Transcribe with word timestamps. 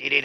Guten 0.00 0.22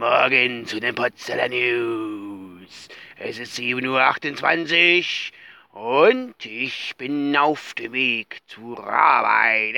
Morgen 0.00 0.66
zu 0.66 0.80
den 0.80 0.92
Potsdamer 0.92 1.48
News. 1.48 2.88
Es 3.16 3.38
ist 3.38 3.56
7.28 3.56 5.30
Uhr 5.72 6.02
und 6.02 6.44
ich 6.44 6.96
bin 6.96 7.36
auf 7.36 7.74
dem 7.74 7.92
Weg 7.92 8.40
zur 8.48 8.84
Arbeit. 8.84 9.76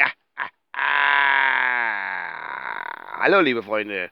Hallo, 3.19 3.41
liebe 3.41 3.63
Freunde. 3.63 4.11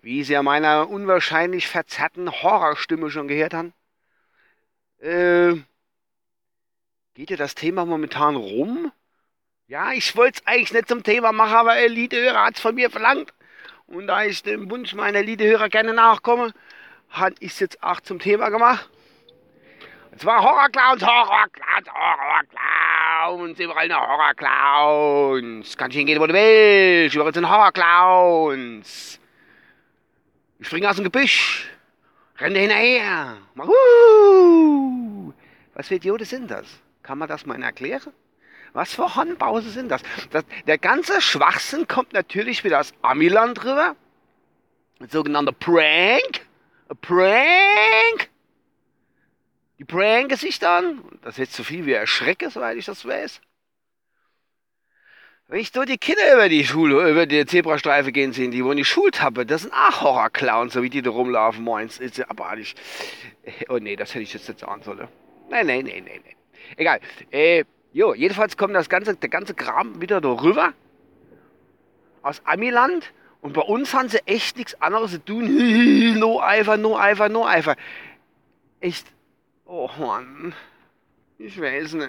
Wie 0.00 0.24
Sie 0.24 0.34
an 0.34 0.46
meiner 0.46 0.88
unwahrscheinlich 0.88 1.68
verzerrten 1.68 2.32
Horrorstimme 2.32 3.10
schon 3.10 3.28
gehört 3.28 3.52
haben, 3.52 3.74
äh, 4.98 5.56
geht 7.12 7.28
ja 7.28 7.36
das 7.36 7.54
Thema 7.54 7.84
momentan 7.84 8.36
rum. 8.36 8.90
Ja, 9.72 9.90
ich 9.92 10.14
wollte 10.16 10.38
es 10.38 10.46
eigentlich 10.46 10.74
nicht 10.74 10.88
zum 10.88 11.02
Thema 11.02 11.32
machen, 11.32 11.54
aber 11.54 11.78
Elitehörer 11.78 12.44
hat 12.44 12.56
es 12.56 12.60
von 12.60 12.74
mir 12.74 12.90
verlangt. 12.90 13.32
Und 13.86 14.06
da 14.06 14.22
ich 14.22 14.42
dem 14.42 14.70
Wunsch 14.70 14.92
meiner 14.92 15.20
Elitehörer 15.20 15.70
gerne 15.70 15.94
nachkomme, 15.94 16.52
habe 17.08 17.34
ich 17.40 17.52
es 17.52 17.60
jetzt 17.60 17.82
auch 17.82 17.98
zum 18.02 18.18
Thema 18.18 18.50
gemacht. 18.50 18.90
Und 20.10 20.20
zwar 20.20 20.42
Horrorclowns, 20.42 21.02
Horrorclowns, 21.02 21.88
Horrorclowns, 21.88 23.58
überall 23.60 23.84
eine 23.84 23.98
Horrorclowns. 23.98 25.74
Kann 25.78 25.90
ich 25.90 25.96
hingehen, 25.96 26.20
wo 26.20 26.26
du 26.26 26.34
willst, 26.34 27.14
überall 27.14 27.32
sind 27.32 27.48
Horrorclowns. 27.48 29.18
Ich 30.58 30.66
springe 30.66 30.90
aus 30.90 30.96
dem 30.96 31.04
Gebüsch, 31.04 31.66
renne 32.38 32.58
hinterher, 32.58 33.38
mach 33.54 33.68
uh. 33.68 35.32
Was 35.72 35.88
für 35.88 35.94
Idioten 35.94 36.26
sind 36.26 36.50
das? 36.50 36.66
Kann 37.02 37.16
man 37.16 37.26
das 37.26 37.46
mal 37.46 37.62
erklären? 37.62 38.12
Was 38.72 38.94
für 38.94 39.14
Hornbause 39.14 39.70
sind 39.70 39.90
das? 39.90 40.02
das? 40.30 40.44
Der 40.66 40.78
ganze 40.78 41.20
Schwachsinn 41.20 41.86
kommt 41.86 42.12
natürlich 42.12 42.64
wieder 42.64 42.80
aus 42.80 42.92
Amiland 43.02 43.64
rüber. 43.64 43.96
Ein 45.00 45.08
sogenannter 45.08 45.52
Prank. 45.52 46.46
A 46.88 46.94
Prank. 46.94 48.30
Die 49.78 49.84
pranken 49.84 50.36
sich 50.36 50.58
dann. 50.58 51.02
Das 51.22 51.34
ist 51.34 51.38
jetzt 51.38 51.54
so 51.54 51.64
viel 51.64 51.86
wie 51.86 51.92
Erschrecke, 51.92 52.50
soweit 52.50 52.76
ich 52.76 52.84
das 52.84 53.04
weiß. 53.04 53.40
Wenn 55.48 55.60
ich 55.60 55.70
so 55.72 55.84
die 55.84 55.98
Kinder 55.98 56.32
über 56.32 56.48
die 56.48 56.64
Schule, 56.64 57.10
über 57.10 57.26
die 57.26 57.44
Zebrastreife 57.44 58.12
gehen 58.12 58.32
sehen, 58.32 58.52
die 58.52 58.64
wo 58.64 58.70
in 58.70 58.76
die 58.76 58.84
Schultappe, 58.84 59.44
das 59.44 59.62
sind 59.62 59.74
auch 59.74 60.00
Horrorclowns, 60.00 60.72
so 60.72 60.82
wie 60.82 60.88
die 60.88 61.02
da 61.02 61.10
rumlaufen, 61.10 61.62
moins. 61.64 61.98
Ist 61.98 62.16
ja 62.16 62.28
abartig. 62.28 62.74
Oh 63.68 63.78
nee, 63.78 63.96
das 63.96 64.14
hätte 64.14 64.22
ich 64.22 64.32
jetzt 64.32 64.48
nicht 64.48 64.60
sagen 64.60 64.82
sollen. 64.82 65.08
Nein, 65.50 65.66
nein, 65.66 65.84
nein, 65.84 66.04
nein, 66.06 66.20
nein. 66.24 66.36
Egal. 66.76 67.00
Äh, 67.30 67.64
jo, 67.92 68.14
jedenfalls 68.14 68.56
kommt 68.56 68.74
das 68.74 68.88
ganze, 68.88 69.16
der 69.16 69.28
ganze 69.28 69.54
Kram 69.54 70.00
wieder 70.00 70.20
da 70.20 70.30
rüber. 70.30 70.72
Aus 72.22 72.40
Amiland. 72.44 73.12
Und 73.40 73.54
bei 73.54 73.62
uns 73.62 73.92
haben 73.92 74.08
sie 74.08 74.24
echt 74.26 74.56
nichts 74.56 74.80
anderes 74.80 75.12
zu 75.12 75.24
tun. 75.24 76.18
no 76.18 76.40
Eifer, 76.40 76.76
no 76.76 76.96
Eifer, 76.96 77.28
no 77.28 77.46
Eifer. 77.46 77.76
Echt. 78.80 79.06
Oh 79.64 79.90
Mann. 79.98 80.54
Ich 81.38 81.60
weiß 81.60 81.94
nicht. 81.94 82.08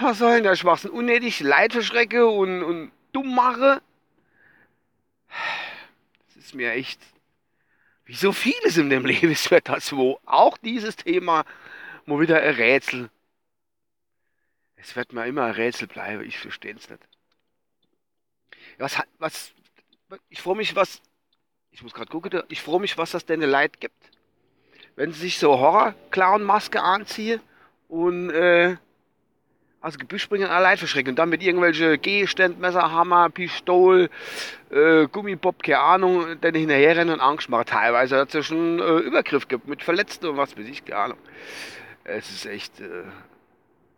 Was 0.00 0.18
soll 0.18 0.34
denn 0.34 0.44
der 0.44 0.56
Schwachsinn? 0.56 0.92
Unnötig 0.92 1.40
Leid 1.40 1.72
verschrecke 1.72 2.26
und, 2.26 2.62
und 2.62 2.92
dumm 3.12 3.34
mache? 3.34 3.82
Das 6.26 6.44
ist 6.44 6.54
mir 6.54 6.72
echt. 6.72 7.00
Wie 8.04 8.14
so 8.14 8.32
vieles 8.32 8.76
in 8.76 8.90
dem 8.90 9.04
Leben 9.04 9.30
ist 9.32 9.50
mir 9.50 9.60
das 9.60 9.92
wo. 9.96 10.20
Auch 10.24 10.56
dieses 10.58 10.96
Thema 10.96 11.44
mal 12.06 12.20
wieder 12.20 12.40
ein 12.40 12.54
Rätsel. 12.54 13.10
Es 14.82 14.96
wird 14.96 15.12
mir 15.12 15.26
immer 15.26 15.44
ein 15.44 15.52
Rätsel 15.52 15.86
bleiben, 15.86 16.24
ich 16.24 16.38
verstehe 16.38 16.74
es 16.74 16.90
nicht. 16.90 17.02
Was, 18.78 19.00
was, 19.18 19.52
ich 20.28 20.42
freue 20.42 20.56
mich, 20.56 20.74
was, 20.74 21.00
ich 21.70 21.82
muss 21.84 21.94
gerade 21.94 22.10
gucken, 22.10 22.42
ich 22.48 22.60
freue 22.60 22.80
mich, 22.80 22.98
was 22.98 23.12
das 23.12 23.24
denn 23.24 23.40
Leid 23.40 23.80
gibt. 23.80 24.10
Wenn 24.96 25.12
sie 25.12 25.20
sich 25.20 25.38
so 25.38 25.56
Horror-Clown-Maske 25.58 26.82
anziehen 26.82 27.40
und 27.88 28.30
äh, 28.30 28.76
aus 29.80 29.98
Gebüsch 29.98 30.22
springen 30.22 30.48
allein 30.48 30.76
verschrecken 30.76 31.10
und 31.10 31.16
dann 31.16 31.28
mit 31.28 31.44
irgendwelche 31.44 31.96
Gegenständen, 31.96 32.60
Messer, 32.60 32.90
Hammer, 32.90 33.30
Pistol, 33.30 34.10
äh, 34.70 35.06
Gummibob, 35.06 35.62
keine 35.62 35.78
Ahnung, 35.78 36.40
dann 36.40 36.54
hinterherrennen 36.54 37.14
und 37.14 37.20
Angst 37.20 37.48
machen. 37.48 37.66
Teilweise 37.66 38.18
hat 38.18 38.28
es 38.28 38.34
ja 38.34 38.42
schon 38.42 38.80
äh, 38.80 38.98
Übergriff 38.98 39.46
gibt 39.46 39.68
mit 39.68 39.82
Verletzten 39.84 40.26
und 40.26 40.36
was 40.36 40.56
weiß 40.58 40.66
ich, 40.66 40.84
keine 40.84 41.00
Ahnung. 41.00 41.18
Es 42.04 42.30
ist 42.30 42.46
echt 42.46 42.80
äh, 42.80 43.04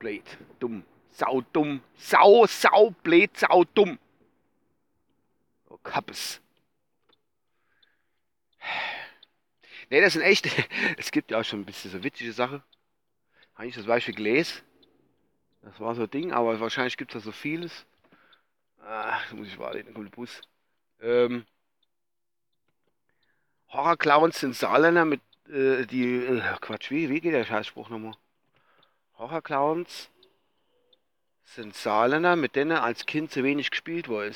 blöd, 0.04 0.38
dumm, 0.58 0.84
sau 1.12 1.40
dumm, 1.52 1.80
sau, 1.96 2.46
sau, 2.46 2.90
blöd, 3.02 3.30
sau 3.38 3.64
dumm. 3.64 3.98
Oh, 5.70 5.78
Kappes. 5.82 6.40
Ne, 9.90 10.00
das 10.02 10.12
sind 10.12 10.22
echt, 10.22 10.46
es 10.98 11.10
gibt 11.10 11.30
ja 11.30 11.40
auch 11.40 11.44
schon 11.44 11.60
ein 11.60 11.64
bisschen 11.64 11.90
so 11.90 12.04
witzige 12.04 12.32
Sachen. 12.32 12.62
Habe 13.54 13.68
ich 13.68 13.74
das 13.74 13.86
Beispiel 13.86 14.14
gelesen? 14.14 14.60
Das 15.62 15.80
war 15.80 15.94
so 15.94 16.02
ein 16.02 16.10
Ding, 16.10 16.32
aber 16.32 16.60
wahrscheinlich 16.60 16.98
gibt 16.98 17.14
es 17.14 17.22
da 17.22 17.24
so 17.24 17.32
vieles. 17.32 17.86
Da 18.78 19.18
muss 19.32 19.48
ich 19.48 19.58
warten, 19.58 19.84
dann 19.86 19.94
kommt 19.94 20.08
der 20.08 20.16
Bus. 20.16 20.42
Ähm, 21.00 21.46
Horror-Clowns 23.68 24.40
sind 24.40 24.54
Saarländer 24.54 25.06
mit 25.06 25.22
äh, 25.48 25.86
die, 25.86 26.16
äh, 26.16 26.42
Quatsch, 26.60 26.90
wie, 26.90 27.08
wie 27.08 27.20
geht 27.20 27.32
der 27.32 27.44
Scheißspruch 27.44 27.88
nochmal? 27.88 28.14
Horrorclowns 29.18 30.10
sind 31.44 31.74
Saarländer, 31.74 32.36
mit 32.36 32.56
denen 32.56 32.76
als 32.76 33.06
Kind 33.06 33.30
zu 33.30 33.44
wenig 33.44 33.70
gespielt 33.70 34.08
worden 34.08 34.34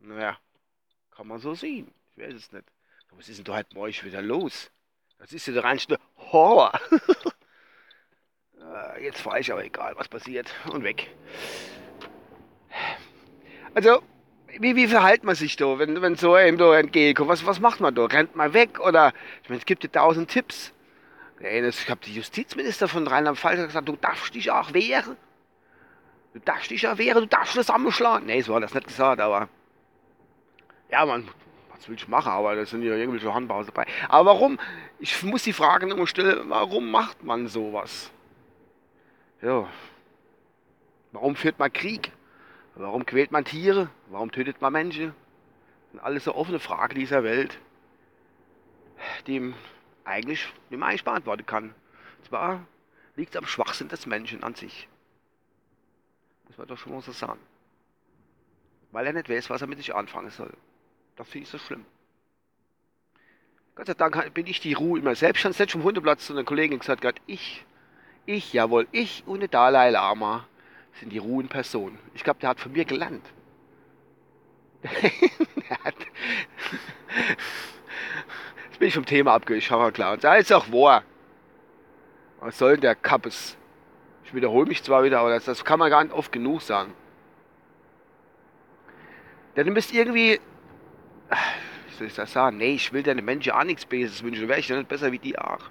Naja, 0.00 0.38
kann 1.10 1.26
man 1.26 1.38
so 1.38 1.54
sehen. 1.54 1.92
Ich 2.10 2.22
weiß 2.22 2.34
es 2.34 2.52
nicht. 2.52 2.64
Was 3.10 3.28
ist 3.28 3.38
denn 3.38 3.44
da 3.44 3.56
heute 3.56 3.74
morgen 3.74 4.04
wieder 4.04 4.22
los? 4.22 4.70
Das 5.18 5.32
ist 5.32 5.46
ja 5.46 5.52
der 5.52 5.64
reinste 5.64 5.98
Horror. 6.16 6.72
Äh, 8.58 9.04
jetzt 9.04 9.20
fahre 9.20 9.40
ich 9.40 9.52
aber 9.52 9.64
egal, 9.64 9.94
was 9.96 10.08
passiert. 10.08 10.52
Und 10.72 10.82
weg. 10.82 11.14
Also, 13.74 14.02
wie, 14.58 14.76
wie 14.76 14.88
verhält 14.88 15.24
man 15.24 15.34
sich 15.34 15.56
da, 15.56 15.78
wenn, 15.78 16.00
wenn 16.00 16.16
so 16.16 16.34
einem 16.34 16.58
da 16.58 16.78
entgegenkommt? 16.78 17.28
Was, 17.28 17.44
was 17.44 17.60
macht 17.60 17.80
man 17.80 17.94
da? 17.94 18.06
Rennt 18.06 18.34
man 18.34 18.54
weg? 18.54 18.80
Oder, 18.80 19.12
ich 19.42 19.48
meine, 19.48 19.60
es 19.60 19.66
gibt 19.66 19.84
ja 19.84 19.90
tausend 19.90 20.30
Tipps. 20.30 20.72
Ich 21.42 21.90
habe 21.90 22.00
die 22.04 22.14
Justizminister 22.14 22.86
von 22.86 23.06
Rheinland-Pfalz 23.06 23.66
gesagt, 23.66 23.88
du 23.88 23.96
darfst 23.96 24.34
dich 24.34 24.50
auch 24.50 24.72
wehren. 24.74 25.16
Du 26.34 26.38
darfst 26.38 26.70
dich 26.70 26.86
auch 26.86 26.98
wehren, 26.98 27.22
du 27.22 27.26
darfst 27.26 27.56
das 27.56 27.66
zusammenschlagen. 27.66 28.26
Nee, 28.26 28.40
so 28.42 28.54
hat 28.54 28.62
das 28.62 28.74
nicht 28.74 28.86
gesagt, 28.86 29.20
aber. 29.20 29.48
Ja, 30.88 31.04
man, 31.04 31.28
was 31.74 31.88
will 31.88 31.96
ich 31.96 32.06
machen, 32.06 32.30
aber 32.30 32.54
da 32.54 32.64
sind 32.64 32.82
ja 32.82 32.94
irgendwelche 32.94 33.34
Handbaus 33.34 33.66
dabei. 33.66 33.86
Aber 34.08 34.30
warum, 34.30 34.60
ich 35.00 35.20
muss 35.24 35.42
die 35.42 35.52
Frage 35.52 35.90
immer 35.90 36.06
stellen, 36.06 36.48
warum 36.48 36.90
macht 36.90 37.24
man 37.24 37.48
sowas? 37.48 38.12
Ja. 39.40 39.66
Warum 41.10 41.34
führt 41.34 41.58
man 41.58 41.72
Krieg? 41.72 42.12
Warum 42.76 43.04
quält 43.04 43.32
man 43.32 43.44
Tiere? 43.44 43.90
Warum 44.06 44.30
tötet 44.30 44.60
man 44.60 44.72
Menschen? 44.72 45.08
Das 45.08 45.90
sind 45.90 46.00
alles 46.00 46.24
so 46.24 46.34
offene 46.34 46.60
Fragen 46.60 46.94
dieser 46.94 47.24
Welt, 47.24 47.58
die 49.26 49.52
eigentlich, 50.04 50.46
die 50.70 50.76
man 50.76 50.90
eigentlich 50.90 51.04
beantworten 51.04 51.46
kann. 51.46 51.64
Und 52.18 52.26
zwar 52.28 52.66
liegt 53.16 53.34
es 53.34 53.38
am 53.38 53.46
Schwachsinn 53.46 53.88
des 53.88 54.06
Menschen 54.06 54.42
an 54.42 54.54
sich. 54.54 54.88
Muss 56.48 56.58
man 56.58 56.68
doch 56.68 56.78
schon 56.78 56.92
mal 56.92 57.02
so 57.02 57.12
sagen. 57.12 57.40
Weil 58.90 59.06
er 59.06 59.12
nicht 59.12 59.28
weiß, 59.28 59.50
was 59.50 59.62
er 59.62 59.66
mit 59.68 59.78
sich 59.78 59.94
anfangen 59.94 60.30
soll. 60.30 60.52
Das 61.16 61.28
finde 61.28 61.44
ich 61.44 61.50
so 61.50 61.58
schlimm. 61.58 61.84
Gott 63.74 63.86
sei 63.86 63.94
Dank 63.94 64.34
bin 64.34 64.46
ich 64.46 64.60
die 64.60 64.74
Ruhe 64.74 64.98
immer 64.98 65.14
selbst. 65.14 65.40
Schon 65.40 65.52
selbst 65.52 65.72
vom 65.72 65.82
Hundeplatz 65.82 66.26
zu 66.26 66.34
einer 66.34 66.44
Kollegin 66.44 66.78
gesagt, 66.78 67.00
Gott, 67.00 67.20
ich, 67.26 67.64
ich, 68.26 68.52
jawohl, 68.52 68.86
ich 68.92 69.24
und 69.26 69.40
der 69.40 69.48
Dalai 69.48 69.90
Lama 69.90 70.46
sind 71.00 71.10
die 71.10 71.18
Ruhe 71.18 71.42
in 71.42 71.48
Person. 71.48 71.98
Ich 72.14 72.22
glaube, 72.22 72.40
der 72.40 72.50
hat 72.50 72.60
von 72.60 72.72
mir 72.72 72.84
gelernt. 72.84 73.24
hat 75.84 75.94
Jetzt 77.14 77.61
bin 78.82 78.88
ich 78.88 78.94
vom 78.94 79.06
Thema 79.06 79.34
abgeschafft, 79.34 79.94
klar. 79.94 80.14
Und 80.14 80.24
da 80.24 80.34
ist 80.34 80.52
auch 80.52 80.72
wahr. 80.72 81.04
Was 82.40 82.58
soll 82.58 82.72
denn 82.72 82.80
der 82.80 82.96
Kappes? 82.96 83.56
Ich 84.24 84.34
wiederhole 84.34 84.66
mich 84.66 84.82
zwar 84.82 85.04
wieder, 85.04 85.20
aber 85.20 85.30
das, 85.30 85.44
das 85.44 85.64
kann 85.64 85.78
man 85.78 85.88
gar 85.88 86.02
nicht 86.02 86.12
oft 86.12 86.32
genug 86.32 86.62
sagen. 86.62 86.92
Denn 89.54 89.68
du 89.68 89.72
bist 89.72 89.94
irgendwie. 89.94 90.40
Wie 91.30 91.94
soll 91.96 92.08
ich 92.08 92.14
das 92.16 92.32
sagen? 92.32 92.56
Nee, 92.56 92.74
ich 92.74 92.92
will 92.92 93.04
deine 93.04 93.22
Menschen 93.22 93.52
auch 93.52 93.62
nichts 93.62 93.86
Besseres 93.86 94.24
wünschen. 94.24 94.48
Wäre 94.48 94.58
ich 94.58 94.66
ja 94.66 94.74
nicht 94.74 94.88
besser 94.88 95.12
wie 95.12 95.20
die 95.20 95.38
auch. 95.38 95.70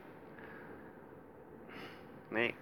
Nee. 2.30 2.54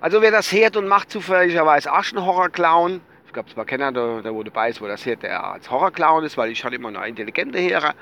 Also 0.00 0.22
wer 0.22 0.30
das 0.30 0.50
hört 0.52 0.78
und 0.78 0.88
macht 0.88 1.10
zufälligerweise 1.10 1.92
auch 1.92 2.02
schon 2.02 2.24
Horrorclown, 2.24 3.02
ich 3.26 3.32
glaube, 3.34 3.50
es 3.50 3.56
war 3.58 3.66
keiner, 3.66 3.92
der, 3.92 4.22
der 4.22 4.32
dabei 4.32 4.70
ist, 4.70 4.80
wo 4.80 4.86
das 4.86 5.04
hört, 5.04 5.22
der 5.22 5.44
als 5.44 5.70
Horrorclown 5.70 6.24
ist, 6.24 6.38
weil 6.38 6.50
ich 6.50 6.64
hatte 6.64 6.76
immer 6.76 6.90
noch 6.90 7.04
intelligente 7.04 7.60
Hörer 7.60 7.94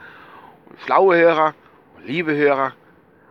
und 0.66 0.81
schlaue 0.82 1.16
Hörer 1.16 1.54
liebe 2.05 2.35
Hörer. 2.35 2.75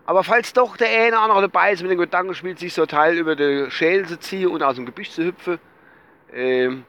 Aber 0.06 0.24
falls 0.24 0.54
doch 0.54 0.77
der 0.77 0.89
eine 0.89 1.10
oder 1.10 1.21
andere 1.21 1.42
dabei 1.42 1.71
ist, 1.71 1.81
mit 1.81 1.92
dem 1.92 2.00
Gedanken 2.00 2.33
spielt, 2.33 2.60
sich 2.60 2.74
so 2.74 2.86
Teil 2.86 3.18
über 3.18 3.36
die 3.36 3.69
Schäl 3.69 4.06
zu 4.07 4.19
ziehen 4.19 4.48
und 4.48 4.63
aus 4.63 4.75
dem 4.75 4.86
Gebüsch 4.86 5.12
zu 5.12 5.24
hüpfen, 5.24 5.60
ähm, 6.33 6.86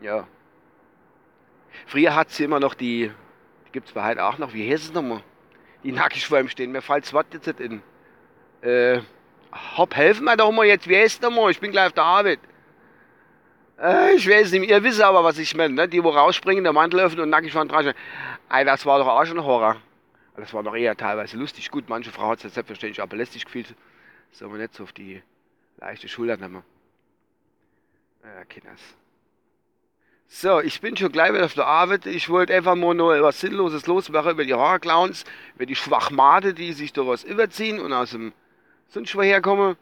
ja, 0.00 0.26
Früher 1.86 2.14
hat 2.14 2.30
sie 2.30 2.44
immer 2.44 2.60
noch 2.60 2.74
die, 2.74 3.10
die 3.66 3.72
gibt 3.72 3.88
es 3.88 3.92
bei 3.92 4.04
heute 4.04 4.24
auch 4.24 4.38
noch, 4.38 4.52
wie 4.54 4.70
heißt 4.70 4.84
es 4.84 4.92
nochmal? 4.92 5.22
Die 5.84 5.92
nackig 5.92 6.26
vor 6.26 6.38
ihm 6.38 6.48
stehen. 6.48 6.72
Mir 6.72 6.82
fällt 6.82 7.04
das 7.04 7.12
Wort 7.12 7.26
jetzt 7.32 7.46
nicht 7.46 7.60
in. 7.60 7.82
Äh, 8.62 9.00
hopp, 9.76 9.96
helfen 9.96 10.24
wir 10.24 10.36
doch 10.36 10.52
mal 10.52 10.64
jetzt, 10.64 10.88
wie 10.88 10.96
heißt 10.96 11.16
es 11.16 11.20
nochmal? 11.20 11.50
Ich 11.50 11.60
bin 11.60 11.72
gleich 11.72 11.86
auf 11.86 11.92
der 11.92 12.04
Arbeit. 12.04 12.38
Äh, 13.80 14.14
ich 14.14 14.28
weiß 14.28 14.52
nicht, 14.52 14.70
ihr 14.70 14.82
wisst 14.82 15.00
aber, 15.00 15.24
was 15.24 15.38
ich 15.38 15.54
meine, 15.56 15.74
ne? 15.74 15.88
Die, 15.88 16.02
wo 16.02 16.10
rausspringen, 16.10 16.62
der 16.62 16.72
Mantel 16.72 17.00
öffnen 17.00 17.24
und 17.24 17.32
den 17.32 17.68
Drachen. 17.68 17.94
Ey, 18.48 18.64
das 18.64 18.86
war 18.86 18.98
doch 18.98 19.08
auch 19.08 19.24
schon 19.24 19.38
ein 19.38 19.44
Horror. 19.44 19.76
Das 20.36 20.52
war 20.54 20.62
doch 20.62 20.74
eher 20.74 20.96
teilweise 20.96 21.36
lustig. 21.36 21.70
Gut, 21.70 21.88
manche 21.88 22.10
Frau 22.10 22.28
hat 22.28 22.44
es 22.44 22.54
selbstverständlich 22.54 23.02
auch 23.02 23.08
belästigt 23.08 23.44
gefühlt. 23.44 23.74
Soll 24.30 24.48
man 24.48 24.58
nicht 24.58 24.74
so 24.74 24.84
auf 24.84 24.92
die 24.92 25.22
leichte 25.76 26.08
Schulter 26.08 26.36
nehmen. 26.36 26.62
Ja, 28.24 28.44
Kinders. 28.44 28.80
So, 30.34 30.60
ich 30.60 30.80
bin 30.80 30.96
schon 30.96 31.12
gleich 31.12 31.32
wieder 31.32 31.44
auf 31.44 31.52
der 31.52 31.66
Arbeit. 31.66 32.06
Ich 32.06 32.30
wollte 32.30 32.54
einfach 32.54 32.74
mal 32.74 32.94
nur 32.94 33.20
was 33.22 33.40
Sinnloses 33.40 33.86
losmachen 33.86 34.30
über 34.30 34.44
die 34.46 34.54
Horrorclowns, 34.54 35.24
über 35.56 35.66
die 35.66 35.76
Schwachmate, 35.76 36.54
die 36.54 36.72
sich 36.72 36.94
daraus 36.94 37.22
überziehen 37.24 37.78
und 37.78 37.92
aus 37.92 38.12
dem 38.12 38.32
sonst 38.88 39.14
woher 39.14 39.42
kommen. 39.42 39.76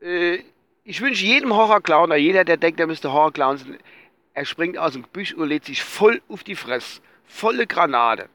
Äh, 0.00 0.40
ich 0.84 1.00
wünsche 1.00 1.24
jedem 1.24 1.54
Horrorclown, 1.54 2.10
oder 2.10 2.16
jeder, 2.16 2.44
der 2.44 2.58
denkt, 2.58 2.78
er 2.78 2.86
müsste 2.86 3.12
Horrorclown 3.12 3.56
sein, 3.56 3.78
er 4.34 4.44
springt 4.44 4.76
aus 4.76 4.92
dem 4.92 5.02
Gebüsch 5.02 5.32
und 5.32 5.48
lädt 5.48 5.64
sich 5.64 5.82
voll 5.82 6.20
auf 6.28 6.44
die 6.44 6.56
Fresse. 6.56 7.00
Volle 7.26 7.66
Granate. 7.66 8.28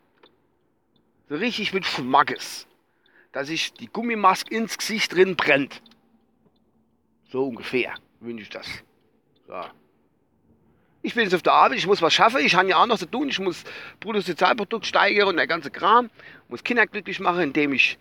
So 1.30 1.36
richtig 1.36 1.74
mit 1.74 1.86
Schmackes. 1.86 2.68
Dass 3.32 3.48
sich 3.48 3.74
die 3.74 3.88
Gummimaske 3.88 4.54
ins 4.54 4.78
Gesicht 4.78 5.14
drin 5.14 5.36
brennt. 5.36 5.82
So 7.32 7.48
ungefähr 7.48 7.94
wünsche 8.20 8.44
ich 8.44 8.50
das. 8.50 8.68
So. 9.48 9.64
Ich 11.02 11.16
bin 11.16 11.24
jetzt 11.24 11.34
auf 11.34 11.42
der 11.42 11.54
Arbeit, 11.54 11.80
ich 11.80 11.88
muss 11.88 12.02
was 12.02 12.14
schaffen, 12.14 12.46
ich 12.46 12.54
habe 12.56 12.70
ja 12.70 12.78
auch 12.78 12.86
noch 12.86 13.00
zu 13.00 13.08
tun, 13.08 13.30
ich 13.30 13.40
muss 13.40 13.64
Bruttosozialprodukt 14.00 14.86
steigern 14.86 15.30
und 15.30 15.38
der 15.38 15.48
ganze 15.48 15.72
Kram, 15.72 16.12
muss 16.48 16.64
Kinder 16.64 16.86
glücklich 16.86 17.20
machen, 17.20 17.42
indem 17.42 17.74
ich. 17.74 17.98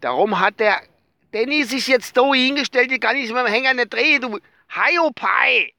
Darum 0.00 0.40
hat 0.40 0.58
der 0.58 0.82
Danny 1.30 1.62
sich 1.64 1.86
jetzt 1.86 2.16
da 2.16 2.32
hingestellt, 2.32 2.90
die 2.90 2.98
kann 2.98 3.16
ich 3.16 3.32
mit 3.32 3.38
dem 3.38 3.46
Hänger 3.46 3.74
nicht 3.74 3.92
drehen, 3.92 4.20
du 4.20 4.38
Haiopai! 4.74 5.74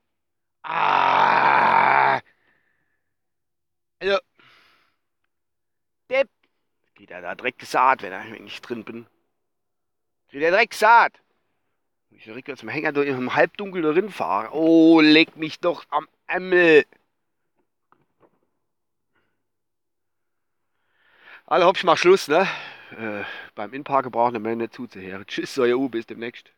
Ah! 0.63 2.21
Also, 3.99 4.19
Depp, 6.09 6.29
geht 7.07 7.15
er 7.15 7.21
da 7.21 7.35
direkt 7.35 7.65
Saat, 7.65 8.01
wenn, 8.01 8.45
ich 8.45 8.61
drin 8.61 8.83
bin. 8.83 9.07
Geht 10.29 10.41
er 10.43 10.51
direkt 10.51 10.73
Saat. 10.73 11.13
Ich 12.11 12.23
direkt 12.23 12.57
zum 12.57 12.69
Hänger 12.69 12.91
durch 12.91 13.07
im 13.07 13.33
Halbdunkel 13.33 13.81
drin 13.81 14.09
fahre. 14.09 14.53
Oh, 14.53 14.99
leg 14.99 15.37
mich 15.37 15.59
doch 15.59 15.85
am 15.89 16.07
Ärmel. 16.25 16.85
Also, 21.45 21.65
hopp, 21.65 21.77
ich 21.77 21.83
mach 21.85 21.97
Schluss, 21.97 22.27
ne? 22.27 22.45
Äh, 22.91 23.23
beim 23.55 23.73
Inparken 23.73 24.11
brauchen 24.11 24.43
wir 24.43 24.55
nicht 24.55 24.73
zuzuhören. 24.73 25.25
Tschüss, 25.25 25.57
euer 25.59 25.77
U, 25.77 25.87
bis 25.87 26.05
demnächst. 26.05 26.51